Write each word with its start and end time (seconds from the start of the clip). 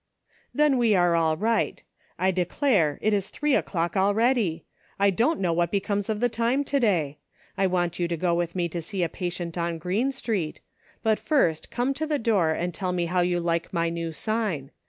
"Then 0.51 0.79
we 0.79 0.95
are 0.95 1.15
all 1.15 1.37
right; 1.37 1.83
I 2.17 2.31
declare, 2.31 2.97
it 3.03 3.13
is 3.13 3.29
three 3.29 3.53
o'clock 3.55 3.95
already! 3.95 4.65
I 4.97 5.11
don't 5.11 5.39
know 5.39 5.53
what 5.53 5.69
becomes 5.69 6.09
of 6.09 6.19
the 6.21 6.27
time 6.27 6.63
to 6.63 6.79
day. 6.79 7.19
I 7.55 7.67
want 7.67 7.99
you 7.99 8.07
to 8.07 8.17
go 8.17 8.33
with 8.33 8.55
me 8.55 8.67
to 8.69 8.81
see 8.81 9.03
a 9.03 9.09
patient 9.09 9.59
on 9.59 9.77
Greene 9.77 10.11
Street, 10.11 10.59
but 11.03 11.19
first 11.19 11.69
come 11.69 11.93
to 11.93 12.07
the 12.07 12.17
door 12.17 12.49
and 12.49 12.73
tell 12.73 12.93
me 12.93 13.05
how 13.05 13.19
you 13.21 13.39
like 13.39 13.71
my 13.73 13.89
new 13.91 14.11
sign. 14.11 14.71